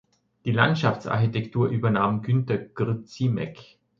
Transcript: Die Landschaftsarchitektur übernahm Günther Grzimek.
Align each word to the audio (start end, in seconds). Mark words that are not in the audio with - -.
Die 0.45 0.51
Landschaftsarchitektur 0.51 1.67
übernahm 1.67 2.23
Günther 2.23 2.57
Grzimek. 2.57 3.77